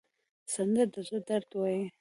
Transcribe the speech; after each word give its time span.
سندره 0.53 0.85
د 0.93 0.95
زړه 1.07 1.19
درد 1.29 1.49
وایي 1.59 1.83